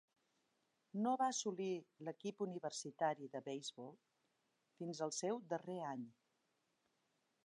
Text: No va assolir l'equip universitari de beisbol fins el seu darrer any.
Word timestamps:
No 1.01 1.11
va 1.21 1.25
assolir 1.33 1.67
l'equip 2.07 2.41
universitari 2.45 3.29
de 3.35 3.41
beisbol 3.49 3.93
fins 4.79 5.03
el 5.07 5.13
seu 5.19 5.39
darrer 5.53 5.77
any. 5.91 6.09